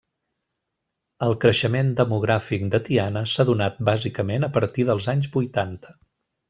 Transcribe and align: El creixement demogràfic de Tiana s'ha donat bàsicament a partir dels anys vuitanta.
El 1.27 1.37
creixement 1.43 1.91
demogràfic 2.01 2.65
de 2.77 2.81
Tiana 2.89 3.25
s'ha 3.35 3.49
donat 3.53 3.81
bàsicament 3.93 4.51
a 4.51 4.55
partir 4.59 4.91
dels 4.93 5.11
anys 5.17 5.35
vuitanta. 5.41 5.99